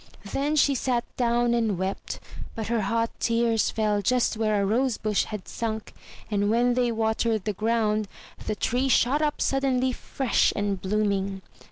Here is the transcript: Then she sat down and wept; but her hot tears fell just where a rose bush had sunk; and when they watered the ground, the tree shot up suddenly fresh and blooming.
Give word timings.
Then 0.31 0.55
she 0.55 0.73
sat 0.73 1.03
down 1.15 1.53
and 1.53 1.77
wept; 1.77 2.19
but 2.55 2.69
her 2.69 2.81
hot 2.81 3.11
tears 3.19 3.69
fell 3.69 4.01
just 4.01 4.35
where 4.35 4.59
a 4.59 4.65
rose 4.65 4.97
bush 4.97 5.25
had 5.25 5.47
sunk; 5.47 5.93
and 6.31 6.49
when 6.49 6.73
they 6.73 6.91
watered 6.91 7.45
the 7.45 7.53
ground, 7.53 8.07
the 8.47 8.55
tree 8.55 8.89
shot 8.89 9.21
up 9.21 9.39
suddenly 9.39 9.91
fresh 9.91 10.51
and 10.55 10.81
blooming. 10.81 11.43